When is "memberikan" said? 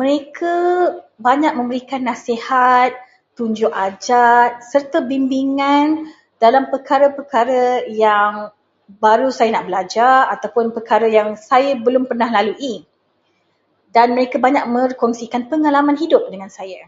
1.58-2.00